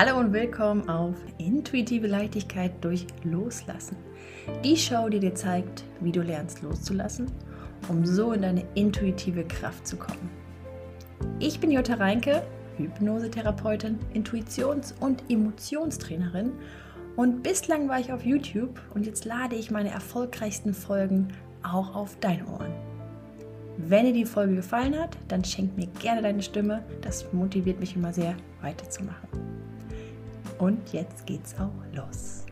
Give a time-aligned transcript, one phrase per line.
[0.00, 3.96] Hallo und willkommen auf Intuitive Leichtigkeit durch Loslassen.
[4.62, 7.26] Die Show, die dir zeigt, wie du lernst loszulassen,
[7.88, 10.30] um so in deine intuitive Kraft zu kommen.
[11.40, 12.44] Ich bin Jutta Reinke,
[12.76, 16.52] Hypnosetherapeutin, Intuitions- und Emotionstrainerin
[17.16, 21.26] und bislang war ich auf YouTube und jetzt lade ich meine erfolgreichsten Folgen
[21.64, 22.72] auch auf deine Ohren.
[23.78, 26.84] Wenn dir die Folge gefallen hat, dann schenk mir gerne deine Stimme.
[27.00, 29.57] Das motiviert mich immer sehr, weiterzumachen.
[30.58, 32.44] Und jetzt geht's auch los.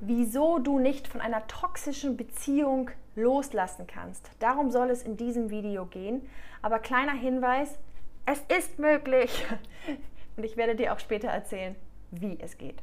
[0.00, 4.30] Wieso du nicht von einer toxischen Beziehung loslassen kannst.
[4.38, 6.22] Darum soll es in diesem Video gehen.
[6.62, 7.78] Aber kleiner Hinweis,
[8.26, 9.46] es ist möglich.
[10.36, 11.76] Und ich werde dir auch später erzählen,
[12.10, 12.80] wie es geht.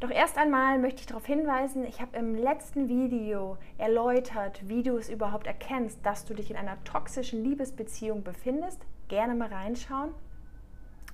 [0.00, 4.96] Doch erst einmal möchte ich darauf hinweisen, ich habe im letzten Video erläutert, wie du
[4.96, 8.80] es überhaupt erkennst, dass du dich in einer toxischen Liebesbeziehung befindest.
[9.06, 10.10] Gerne mal reinschauen.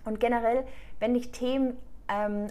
[0.06, 0.64] Und generell,
[1.00, 1.77] wenn dich Themen
[2.08, 2.48] ähm,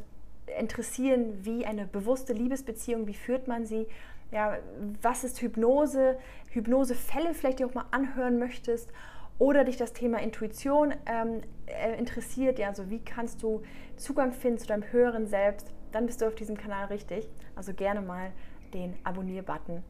[0.60, 3.88] interessieren, wie eine bewusste Liebesbeziehung, wie führt man sie,
[4.32, 4.58] ja,
[5.02, 6.18] was ist Hypnose,
[6.52, 8.92] Hypnosefälle vielleicht die auch mal anhören möchtest
[9.40, 13.62] oder dich das Thema Intuition ähm, äh, interessiert, ja, also wie kannst du
[13.96, 17.30] Zugang finden zu deinem höheren Selbst, dann bist du auf diesem Kanal richtig.
[17.56, 18.32] Also gerne mal
[18.74, 19.84] den Abonnier-Button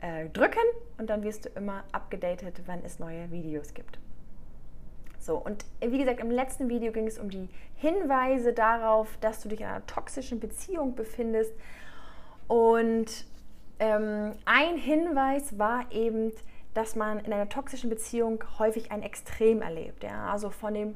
[0.00, 0.58] äh, drücken
[0.98, 3.98] und dann wirst du immer abgedatet, wenn es neue Videos gibt.
[5.20, 9.50] So, und wie gesagt, im letzten Video ging es um die Hinweise darauf, dass du
[9.50, 11.52] dich in einer toxischen Beziehung befindest.
[12.48, 13.26] Und
[13.78, 16.32] ähm, ein Hinweis war eben,
[16.72, 20.02] dass man in einer toxischen Beziehung häufig ein Extrem erlebt.
[20.02, 20.32] Ja?
[20.32, 20.94] Also von dem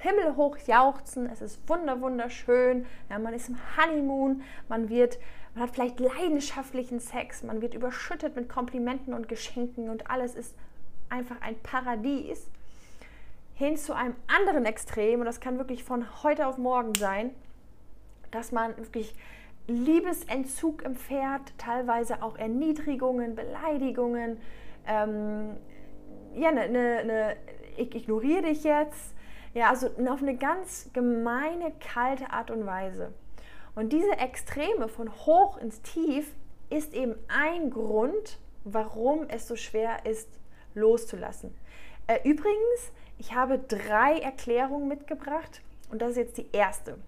[0.00, 5.18] himmelhoch jauchzen, es ist wunder wunderschön, ja, man ist im Honeymoon, man wird,
[5.54, 10.56] man hat vielleicht leidenschaftlichen Sex, man wird überschüttet mit Komplimenten und Geschenken und alles ist
[11.08, 12.48] einfach ein Paradies.
[13.62, 17.30] Hin zu einem anderen Extrem, und das kann wirklich von heute auf morgen sein,
[18.32, 19.14] dass man wirklich
[19.68, 24.40] Liebesentzug empfährt, teilweise auch Erniedrigungen, Beleidigungen,
[24.84, 25.56] ähm,
[26.34, 27.36] ja, ne, ne, ne,
[27.76, 29.14] ich ignoriere dich jetzt,
[29.54, 33.12] ja, also auf eine ganz gemeine, kalte Art und Weise.
[33.76, 36.34] Und diese Extreme von hoch ins Tief
[36.68, 40.40] ist eben ein Grund, warum es so schwer ist,
[40.74, 41.54] loszulassen.
[42.08, 45.62] Äh, übrigens, ich habe drei Erklärungen mitgebracht
[45.92, 46.98] und das ist jetzt die erste.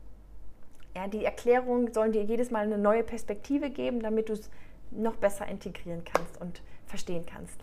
[0.95, 4.49] Ja, die Erklärungen sollen dir jedes Mal eine neue Perspektive geben, damit du es
[4.93, 7.57] noch besser integrieren kannst und verstehen kannst.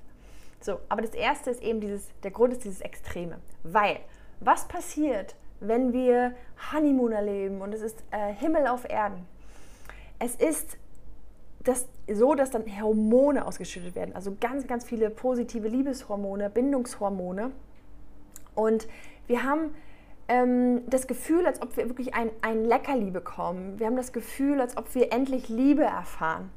[0.60, 4.02] So, aber das erste ist eben dieses, der Grund ist dieses Extreme, weil
[4.42, 6.36] was passiert, wenn wir
[6.74, 9.26] Honeymoon erleben und es ist äh, Himmel auf Erden?
[10.20, 10.78] Es ist
[11.64, 17.54] das, so, dass dann Hormone ausgeschüttet werden, also ganz, ganz viele positive Liebeshormone, Bindungshormone.
[18.56, 18.88] Und
[19.28, 19.74] wir haben
[20.28, 23.80] ähm, das Gefühl, als ob wir wirklich ein, ein Leckerli bekommen.
[23.80, 26.50] Wir haben das Gefühl, als ob wir endlich Liebe erfahren.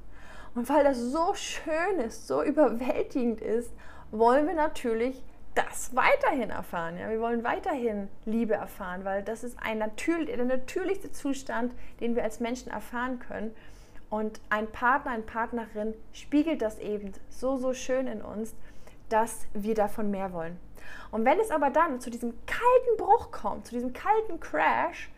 [0.54, 3.72] Und weil das so schön ist, so überwältigend ist,
[4.12, 5.22] wollen wir natürlich
[5.54, 6.98] das weiterhin erfahren.
[6.98, 7.10] Ja?
[7.10, 12.24] Wir wollen weiterhin Liebe erfahren, weil das ist ein natürlich, der natürlichste Zustand, den wir
[12.24, 13.52] als Menschen erfahren können.
[14.10, 18.54] Und ein Partner, eine Partnerin spiegelt das eben so, so schön in uns,
[19.08, 20.58] dass wir davon mehr wollen.
[21.10, 25.10] Und wenn es aber dann zu diesem kalten Bruch kommt, zu diesem kalten Crash,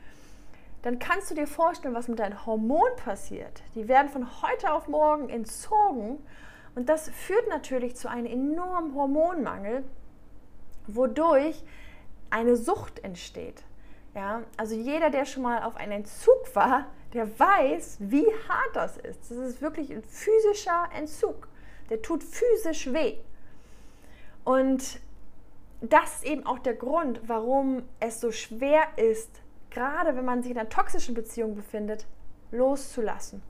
[0.82, 3.62] dann kannst du dir vorstellen, was mit deinen Hormonen passiert.
[3.74, 6.18] Die werden von heute auf morgen entzogen
[6.74, 9.82] und das führt natürlich zu einem enormen Hormonmangel,
[10.86, 11.64] wodurch
[12.30, 13.64] eine Sucht entsteht.
[14.14, 18.96] Ja, also jeder, der schon mal auf einen Entzug war, der weiß, wie hart das
[18.96, 19.30] ist.
[19.30, 21.48] Das ist wirklich ein physischer Entzug.
[21.90, 23.18] Der tut physisch weh.
[24.44, 25.00] Und
[25.80, 30.52] das ist eben auch der Grund, warum es so schwer ist, gerade wenn man sich
[30.52, 32.06] in einer toxischen Beziehung befindet,
[32.50, 33.42] loszulassen.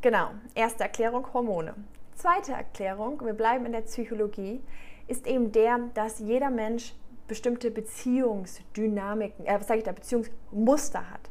[0.00, 1.74] Genau, erste Erklärung Hormone.
[2.14, 4.62] Zweite Erklärung, wir bleiben in der Psychologie,
[5.08, 6.94] ist eben der, dass jeder Mensch
[7.28, 11.30] bestimmte Beziehungsdynamiken, äh, was sage ich da, Beziehungsmuster hat.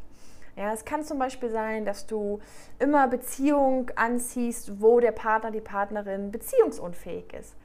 [0.56, 2.40] Ja, es kann zum Beispiel sein, dass du
[2.80, 7.56] immer Beziehung anziehst, wo der Partner, die Partnerin beziehungsunfähig ist.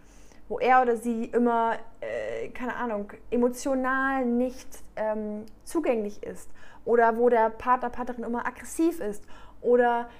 [0.51, 6.51] Wo er oder sie immer, äh, keine Ahnung, emotional nicht ähm, zugänglich ist.
[6.85, 9.25] Oder wo der Partner, Partnerin immer aggressiv ist.
[9.63, 10.11] Oder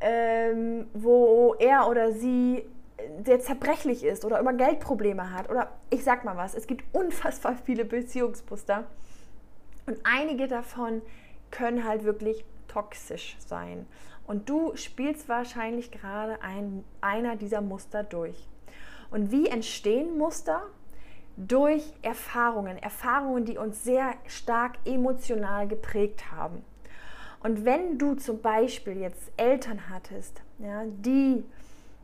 [0.00, 2.66] ähm, wo er oder sie
[3.18, 7.54] der zerbrechlich ist oder immer Geldprobleme hat oder ich sag mal was, es gibt unfassbar
[7.64, 8.84] viele Beziehungsmuster
[9.86, 11.02] und einige davon
[11.50, 13.86] können halt wirklich toxisch sein.
[14.26, 18.48] Und du spielst wahrscheinlich gerade ein, einer dieser Muster durch.
[19.10, 20.62] Und wie entstehen Muster?
[21.36, 26.64] durch Erfahrungen, Erfahrungen, die uns sehr stark emotional geprägt haben.
[27.40, 31.44] Und wenn du zum Beispiel jetzt Eltern hattest, ja, die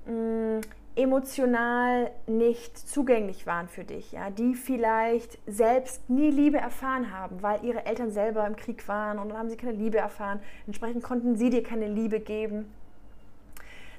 [0.06, 0.60] mh, mm,
[0.94, 7.64] emotional nicht zugänglich waren für dich, ja, die vielleicht selbst nie Liebe erfahren haben, weil
[7.64, 11.34] ihre Eltern selber im Krieg waren und dann haben sie keine Liebe erfahren, entsprechend konnten
[11.36, 12.66] sie dir keine Liebe geben,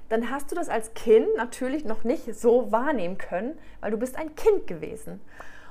[0.10, 4.18] dann hast du das als Kind natürlich noch nicht so wahrnehmen können, weil du bist
[4.18, 5.22] ein Kind gewesen.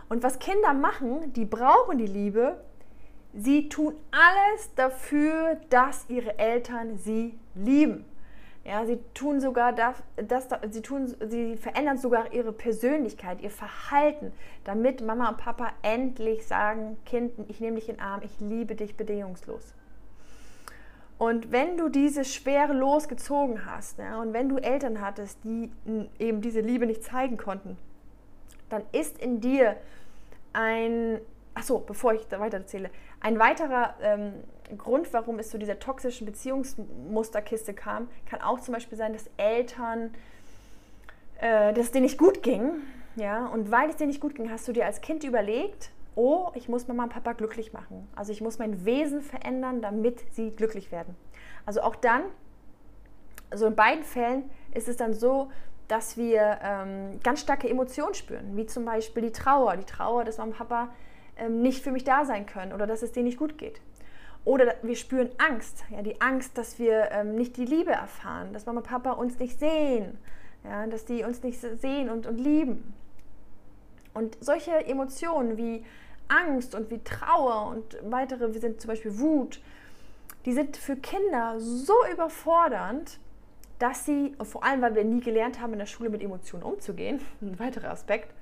[0.08, 2.60] Und was Kinder machen, die brauchen die Liebe,
[3.32, 8.04] sie tun alles dafür, dass ihre Eltern sie lieben.
[8.64, 14.32] Ja, sie tun sogar das, das, sie, tun, sie verändern sogar ihre Persönlichkeit, ihr Verhalten,
[14.64, 18.76] damit Mama und Papa endlich sagen, Kind, ich nehme dich in den Arm, ich liebe
[18.76, 19.74] dich bedingungslos.
[21.22, 25.70] Und wenn du diese Schwere losgezogen hast ja, und wenn du Eltern hattest, die
[26.18, 27.78] eben diese Liebe nicht zeigen konnten,
[28.70, 29.76] dann ist in dir
[30.52, 31.20] ein,
[31.54, 32.90] achso, bevor ich da weiter erzähle,
[33.20, 34.32] ein weiterer ähm,
[34.76, 40.12] Grund, warum es zu dieser toxischen Beziehungsmusterkiste kam, kann auch zum Beispiel sein, dass Eltern,
[41.38, 42.80] äh, dass es denen nicht gut ging.
[43.14, 43.46] Ja?
[43.46, 46.68] Und weil es dir nicht gut ging, hast du dir als Kind überlegt, oh, ich
[46.68, 48.08] muss Mama und Papa glücklich machen.
[48.14, 51.16] Also ich muss mein Wesen verändern, damit sie glücklich werden.
[51.66, 52.22] Also auch dann,
[53.50, 55.50] also in beiden Fällen ist es dann so,
[55.88, 60.38] dass wir ähm, ganz starke Emotionen spüren, wie zum Beispiel die Trauer, die Trauer, dass
[60.38, 60.88] Mama und Papa
[61.36, 63.80] ähm, nicht für mich da sein können oder dass es denen nicht gut geht.
[64.44, 68.66] Oder wir spüren Angst, ja, die Angst, dass wir ähm, nicht die Liebe erfahren, dass
[68.66, 70.18] Mama und Papa uns nicht sehen,
[70.64, 72.94] ja, dass die uns nicht sehen und, und lieben.
[74.14, 75.84] Und solche Emotionen wie
[76.28, 79.60] Angst und wie Trauer und weitere, wir sind zum Beispiel Wut,
[80.44, 83.18] die sind für Kinder so überfordernd,
[83.78, 87.20] dass sie, vor allem weil wir nie gelernt haben, in der Schule mit Emotionen umzugehen,
[87.40, 88.32] ein weiterer Aspekt,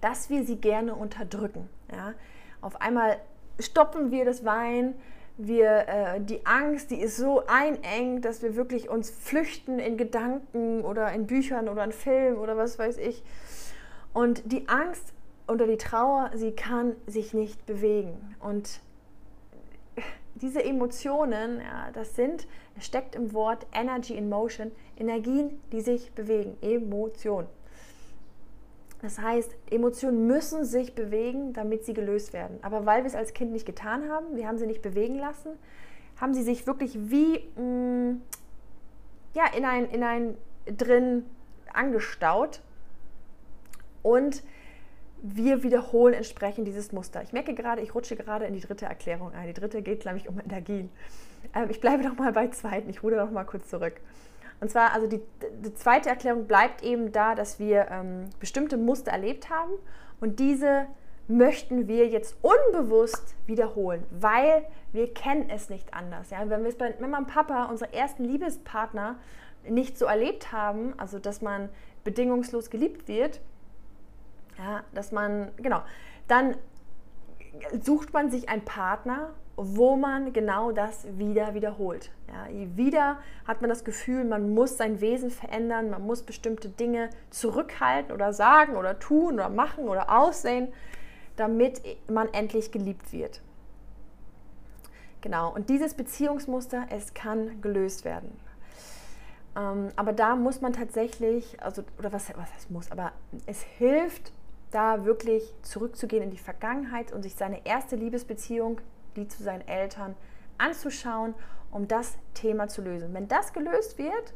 [0.00, 1.68] dass wir sie gerne unterdrücken.
[1.92, 2.14] Ja?
[2.60, 3.18] Auf einmal
[3.60, 4.94] stoppen wir das Wein,
[5.38, 10.84] wir, äh, die Angst, die ist so einengt, dass wir wirklich uns flüchten in Gedanken
[10.84, 13.22] oder in Büchern oder in Filmen oder was weiß ich.
[14.12, 15.12] Und die Angst
[15.48, 18.36] oder die Trauer, sie kann sich nicht bewegen.
[18.40, 18.80] Und
[20.34, 22.46] diese Emotionen, ja, das sind,
[22.78, 27.46] steckt im Wort Energy in Motion, Energien, die sich bewegen, Emotion.
[29.02, 32.58] Das heißt, Emotionen müssen sich bewegen, damit sie gelöst werden.
[32.62, 35.50] Aber weil wir es als Kind nicht getan haben, wir haben sie nicht bewegen lassen,
[36.20, 38.22] haben sie sich wirklich wie mh, mm,
[39.34, 40.36] ja, in, ein, in ein
[40.66, 41.24] drin
[41.72, 42.62] angestaut.
[44.02, 44.42] Und
[45.22, 47.22] wir wiederholen entsprechend dieses Muster.
[47.22, 49.46] Ich merke gerade, ich rutsche gerade in die dritte Erklärung ein.
[49.46, 50.90] Die dritte geht, glaube ich, um Energien.
[51.54, 52.90] Ähm, ich bleibe noch mal bei zweiten.
[52.90, 54.00] Ich ruder noch mal kurz zurück.
[54.60, 55.20] Und zwar, also die,
[55.64, 59.72] die zweite Erklärung bleibt eben da, dass wir ähm, bestimmte Muster erlebt haben
[60.20, 60.86] und diese
[61.26, 66.30] möchten wir jetzt unbewusst wiederholen, weil wir kennen es nicht anders.
[66.30, 66.48] Ja?
[66.48, 69.16] Wenn wir es bei Mama und Papa, unsere ersten Liebespartner,
[69.68, 71.68] nicht so erlebt haben, also dass man
[72.04, 73.40] bedingungslos geliebt wird,
[74.58, 75.82] ja, dass man, genau,
[76.28, 76.56] dann
[77.82, 82.10] sucht man sich einen Partner wo man genau das wieder wiederholt.
[82.28, 87.10] Ja, wieder hat man das Gefühl, man muss sein Wesen verändern, man muss bestimmte Dinge
[87.30, 90.72] zurückhalten oder sagen oder tun oder machen oder aussehen,
[91.36, 93.42] damit man endlich geliebt wird.
[95.20, 98.32] Genau, und dieses Beziehungsmuster, es kann gelöst werden.
[99.54, 103.12] Ähm, aber da muss man tatsächlich, also, oder was, was heißt muss, aber
[103.46, 104.32] es hilft,
[104.72, 108.80] da wirklich zurückzugehen in die Vergangenheit und sich seine erste Liebesbeziehung
[109.16, 110.14] die zu seinen Eltern
[110.58, 111.34] anzuschauen,
[111.70, 113.14] um das Thema zu lösen.
[113.14, 114.34] Wenn das gelöst wird,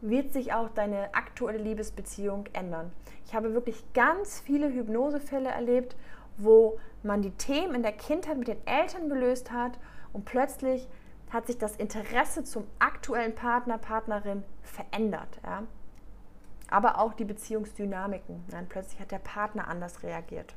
[0.00, 2.92] wird sich auch deine aktuelle Liebesbeziehung ändern.
[3.24, 5.96] Ich habe wirklich ganz viele Hypnosefälle erlebt,
[6.36, 9.78] wo man die Themen in der Kindheit mit den Eltern gelöst hat
[10.12, 10.88] und plötzlich
[11.30, 15.40] hat sich das Interesse zum aktuellen Partner, Partnerin verändert.
[15.44, 15.62] Ja?
[16.72, 18.44] Aber auch die Beziehungsdynamiken.
[18.48, 20.54] Dann plötzlich hat der Partner anders reagiert.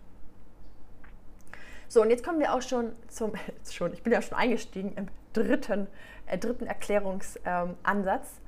[1.89, 3.34] So, und jetzt kommen wir auch schon zum,
[3.69, 5.88] schon, ich bin ja schon eingestiegen im dritten,
[6.25, 7.43] äh, dritten Erklärungsansatz.
[7.86, 8.41] Ähm,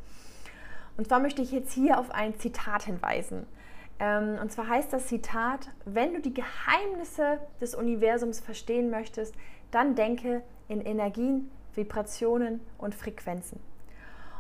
[0.96, 3.46] und zwar möchte ich jetzt hier auf ein Zitat hinweisen.
[4.00, 9.36] Ähm, und zwar heißt das Zitat, wenn du die Geheimnisse des Universums verstehen möchtest,
[9.72, 13.60] dann denke in Energien, Vibrationen und Frequenzen.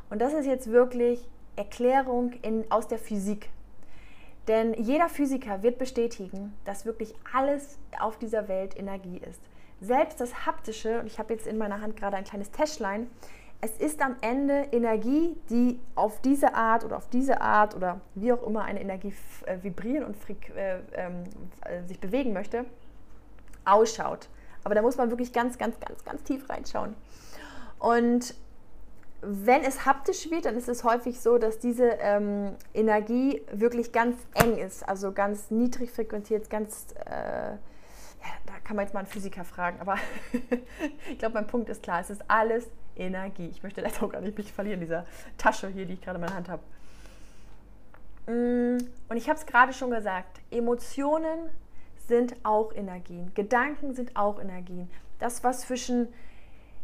[0.10, 3.49] Und das ist jetzt wirklich Erklärung in, aus der Physik.
[4.47, 9.41] Denn jeder Physiker wird bestätigen, dass wirklich alles auf dieser Welt Energie ist.
[9.81, 13.09] Selbst das Haptische, und ich habe jetzt in meiner Hand gerade ein kleines Täschlein,
[13.59, 18.31] es ist am Ende Energie, die auf diese Art oder auf diese Art oder wie
[18.31, 19.13] auch immer eine Energie
[19.45, 20.15] äh, vibrieren und
[20.55, 21.23] äh, ähm,
[21.61, 22.65] äh, sich bewegen möchte,
[23.65, 24.29] ausschaut.
[24.63, 26.95] Aber da muss man wirklich ganz, ganz, ganz, ganz tief reinschauen.
[27.79, 28.35] Und
[29.29, 34.17] wenn es haptisch wird, dann ist es häufig so, dass diese ähm, Energie wirklich ganz
[34.34, 37.57] eng ist, also ganz niedrig frequentiert, ganz, äh, ja,
[38.46, 39.98] da kann man jetzt mal einen Physiker fragen, aber
[41.12, 43.48] ich glaube, mein Punkt ist klar, es ist alles Energie.
[43.50, 45.05] Ich möchte leider auch gar nicht mich verlieren dieser
[45.38, 46.63] Tasche hier, die ich gerade in meiner Hand habe.
[48.27, 48.77] Mm,
[49.10, 51.50] und ich habe es gerade schon gesagt, Emotionen
[52.07, 54.89] sind auch Energien, Gedanken sind auch Energien.
[55.19, 56.07] Das, was zwischen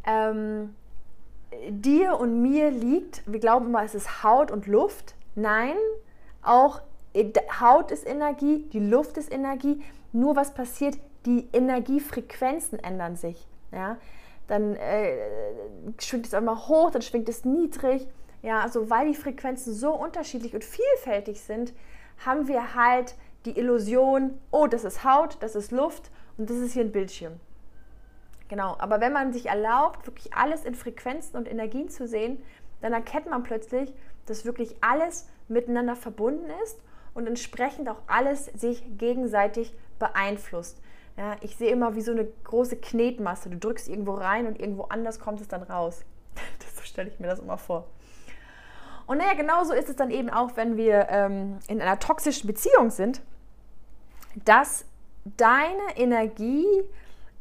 [0.06, 0.76] ähm,
[1.70, 5.16] dir und mir liegt, wir glauben immer, es ist Haut und Luft.
[5.36, 5.76] Nein,
[6.42, 6.82] auch
[7.60, 9.82] Haut ist Energie, die Luft ist Energie.
[10.12, 13.48] Nur was passiert, die Energiefrequenzen ändern sich.
[13.72, 13.98] Ja?
[14.48, 15.18] Dann äh,
[16.00, 18.08] schwingt es einmal hoch, dann schwingt es niedrig.
[18.42, 21.74] Ja, also weil die Frequenzen so unterschiedlich und vielfältig sind,
[22.26, 26.74] haben wir halt die Illusion, oh, das ist Haut, das ist Luft und das ist
[26.74, 27.40] hier ein Bildschirm.
[28.50, 32.44] Genau, aber wenn man sich erlaubt, wirklich alles in Frequenzen und Energien zu sehen,
[32.82, 33.94] dann erkennt man plötzlich,
[34.26, 36.80] dass wirklich alles miteinander verbunden ist
[37.14, 40.82] und entsprechend auch alles sich gegenseitig beeinflusst.
[41.18, 43.50] Ja, ich sehe immer wie so eine große Knetmasse.
[43.50, 46.04] Du drückst irgendwo rein und irgendwo anders kommt es dann raus.
[46.76, 47.88] So stelle ich mir das immer vor.
[49.06, 52.90] Und naja, genauso ist es dann eben auch, wenn wir ähm, in einer toxischen Beziehung
[52.90, 53.22] sind,
[54.44, 54.86] dass
[55.38, 56.66] deine Energie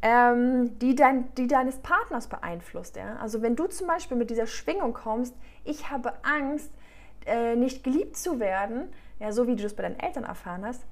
[0.02, 2.96] ähm, die, dein, die deines Partners beeinflusst.
[2.96, 3.16] Ja?
[3.16, 6.70] Also wenn du zum Beispiel mit dieser Schwingung kommst, ich habe Angst,
[7.24, 10.82] äh, nicht geliebt zu werden, ja, so wie du das bei deinen Eltern erfahren hast,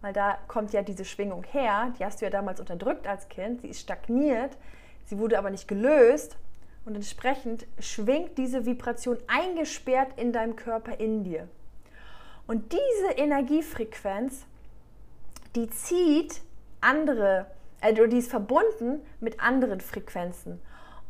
[0.00, 3.60] weil da kommt ja diese Schwingung her, die hast du ja damals unterdrückt als Kind,
[3.62, 4.56] sie ist stagniert,
[5.04, 6.36] sie wurde aber nicht gelöst
[6.84, 11.48] und entsprechend schwingt diese Vibration eingesperrt in deinem Körper in dir.
[12.48, 14.46] Und diese Energiefrequenz,
[15.54, 16.42] die zieht
[16.80, 17.46] andere
[17.80, 20.60] also die ist verbunden mit anderen Frequenzen.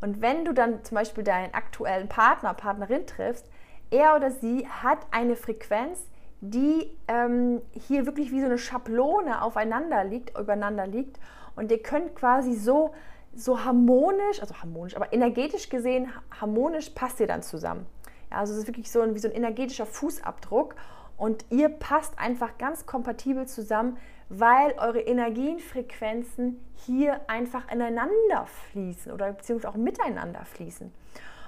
[0.01, 3.49] Und wenn du dann zum Beispiel deinen aktuellen Partner, Partnerin triffst,
[3.91, 6.07] er oder sie hat eine Frequenz,
[6.41, 11.19] die ähm, hier wirklich wie so eine Schablone aufeinander liegt, übereinander liegt.
[11.55, 12.93] Und ihr könnt quasi so,
[13.35, 17.87] so harmonisch, also harmonisch, aber energetisch gesehen, harmonisch passt ihr dann zusammen.
[18.31, 20.75] Ja, also es ist wirklich so ein, wie so ein energetischer Fußabdruck.
[21.17, 23.97] Und ihr passt einfach ganz kompatibel zusammen,
[24.29, 30.93] weil eure Energienfrequenzen hier einfach ineinander fließen oder beziehungsweise auch miteinander fließen.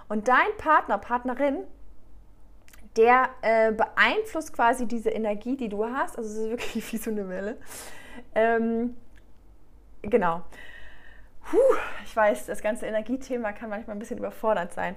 [0.08, 1.64] Und dein Partner, Partnerin,
[2.96, 6.18] der äh, beeinflusst quasi diese Energie, die du hast.
[6.18, 7.58] Also es ist wirklich wie so eine Welle.
[8.34, 8.96] Ähm,
[10.02, 10.42] genau.
[11.50, 11.56] Puh,
[12.04, 14.96] ich weiß, das ganze Energiethema kann manchmal ein bisschen überfordert sein.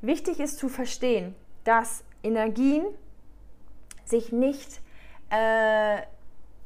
[0.00, 2.86] Wichtig ist zu verstehen, dass Energien
[4.04, 4.80] sich nicht
[5.30, 6.02] äh,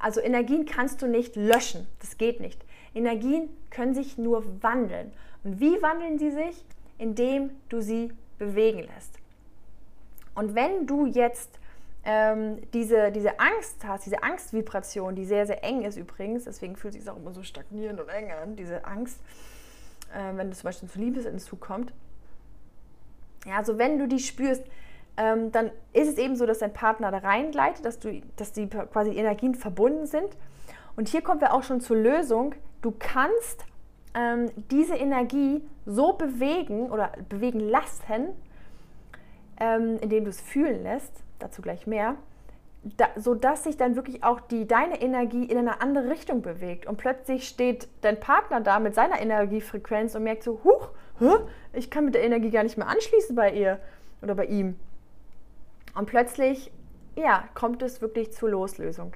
[0.03, 2.61] also Energien kannst du nicht löschen, das geht nicht.
[2.95, 5.13] Energien können sich nur wandeln.
[5.45, 6.65] Und wie wandeln sie sich?
[6.99, 9.15] Indem du sie bewegen lässt.
[10.35, 11.59] Und wenn du jetzt
[12.05, 16.95] ähm, diese, diese Angst hast, diese Angstvibration, die sehr, sehr eng ist übrigens, deswegen fühlt
[16.95, 19.21] sich auch immer so stagnierend und eng an, diese Angst,
[20.13, 21.93] äh, wenn du zum Beispiel zu Liebesentzug kommt.
[23.47, 24.65] Ja, also wenn du die spürst,
[25.17, 28.69] ähm, dann ist es eben so, dass dein Partner da reingleitet, dass, du, dass die
[28.69, 30.37] quasi Energien verbunden sind.
[30.97, 32.55] Und hier kommen wir auch schon zur Lösung.
[32.81, 33.65] Du kannst
[34.15, 38.29] ähm, diese Energie so bewegen oder bewegen lassen,
[39.61, 42.17] ähm, indem du es fühlen lässt, dazu gleich mehr,
[42.97, 46.87] da, sodass sich dann wirklich auch die, deine Energie in eine andere Richtung bewegt.
[46.87, 50.89] Und plötzlich steht dein Partner da mit seiner Energiefrequenz und merkt so, huch,
[51.73, 53.79] ich kann mit der Energie gar nicht mehr anschließen bei ihr
[54.23, 54.77] oder bei ihm.
[55.95, 56.73] Und plötzlich,
[57.17, 59.15] ja, kommt es wirklich zur Loslösung.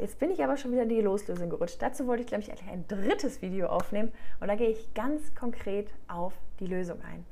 [0.00, 1.80] Jetzt bin ich aber schon wieder in die Loslösung gerutscht.
[1.80, 5.88] Dazu wollte ich, glaube ich, ein drittes Video aufnehmen und da gehe ich ganz konkret
[6.06, 7.24] auf die Lösung ein.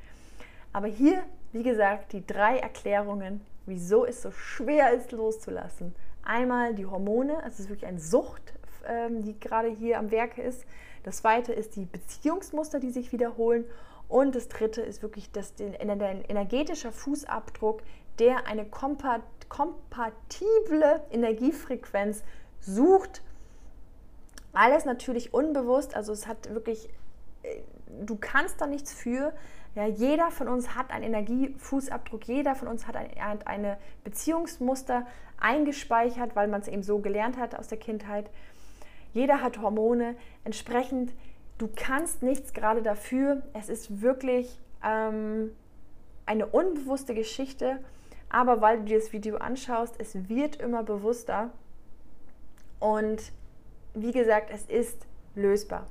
[0.72, 1.22] Aber hier,
[1.52, 5.94] wie gesagt, die drei Erklärungen, wieso es so schwer ist, loszulassen.
[6.24, 8.54] Einmal die Hormone, also es ist wirklich eine Sucht,
[8.88, 10.64] ähm, die gerade hier am Werke ist.
[11.04, 13.64] Das zweite ist die Beziehungsmuster, die sich wiederholen.
[14.08, 17.82] Und das dritte ist wirklich das, den, der energetischer Fußabdruck,
[18.18, 18.66] der eine
[19.48, 22.24] kompatible Energiefrequenz
[22.60, 23.22] sucht.
[24.52, 26.88] Alles natürlich unbewusst, also es hat wirklich,
[27.42, 27.60] äh,
[28.04, 29.32] du kannst da nichts für.
[29.74, 33.10] Ja, jeder von uns hat einen Energiefußabdruck, jeder von uns hat ein,
[33.44, 35.06] eine Beziehungsmuster
[35.40, 38.30] eingespeichert, weil man es eben so gelernt hat aus der Kindheit.
[39.14, 40.16] Jeder hat Hormone.
[40.44, 41.14] Entsprechend
[41.58, 43.42] Du kannst nichts gerade dafür.
[43.52, 45.52] Es ist wirklich ähm,
[46.26, 47.78] eine unbewusste Geschichte.
[48.28, 51.50] Aber weil du dir das Video anschaust, es wird immer bewusster.
[52.80, 53.32] Und
[53.94, 55.06] wie gesagt, es ist
[55.36, 55.86] lösbar.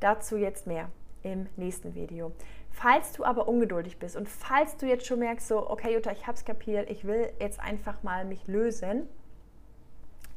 [0.00, 0.90] Dazu jetzt mehr
[1.22, 2.32] im nächsten Video.
[2.70, 6.26] Falls du aber ungeduldig bist und falls du jetzt schon merkst, so, okay, Jutta, ich
[6.26, 9.08] habe es kapiert, ich will jetzt einfach mal mich lösen,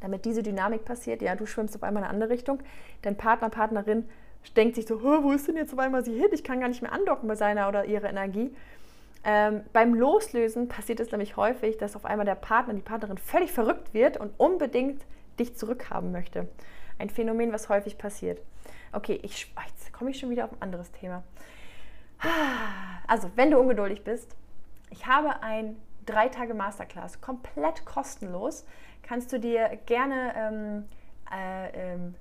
[0.02, 2.60] damit diese Dynamik passiert, ja, du schwimmst auf einmal in eine andere Richtung,
[3.02, 4.10] dein Partner, Partnerin
[4.58, 6.30] denkt sich so, wo ist denn jetzt auf einmal sie hin?
[6.32, 8.54] Ich kann gar nicht mehr andocken bei seiner oder ihrer Energie.
[9.24, 13.52] Ähm, beim Loslösen passiert es nämlich häufig, dass auf einmal der Partner, die Partnerin völlig
[13.52, 15.04] verrückt wird und unbedingt
[15.40, 16.48] dich zurückhaben möchte.
[16.98, 18.42] Ein Phänomen, was häufig passiert.
[18.94, 21.24] Okay, ich, jetzt komme ich schon wieder auf ein anderes Thema.
[23.08, 24.36] Also, wenn du ungeduldig bist,
[24.90, 28.66] ich habe ein drei Tage Masterclass, komplett kostenlos.
[29.04, 30.86] Kannst du dir gerne ähm,
[31.32, 32.16] äh, ähm,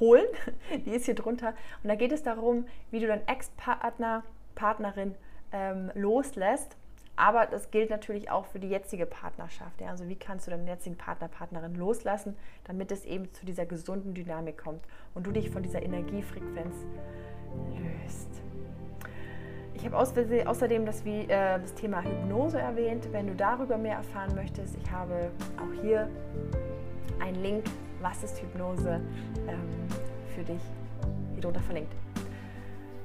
[0.00, 0.26] holen.
[0.86, 1.54] Die ist hier drunter.
[1.82, 4.22] Und da geht es darum, wie du deinen Ex-Partner,
[4.54, 5.14] Partnerin
[5.52, 6.76] ähm, loslässt.
[7.14, 9.80] Aber das gilt natürlich auch für die jetzige Partnerschaft.
[9.80, 9.88] Ja?
[9.90, 14.14] Also wie kannst du deinen jetzigen Partner, Partnerin loslassen, damit es eben zu dieser gesunden
[14.14, 14.82] Dynamik kommt
[15.14, 16.74] und du dich von dieser Energiefrequenz
[17.76, 18.41] löst.
[19.82, 23.08] Ich habe außerdem das, wie, äh, das Thema Hypnose erwähnt.
[23.10, 26.08] Wenn du darüber mehr erfahren möchtest, ich habe auch hier
[27.18, 27.64] einen Link,
[28.00, 29.00] was ist Hypnose,
[29.48, 29.88] ähm,
[30.36, 30.62] für dich
[31.32, 31.92] hier drunter verlinkt.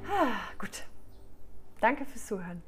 [0.07, 0.83] Ah, gut.
[1.81, 2.61] Danke fürs Zuhören.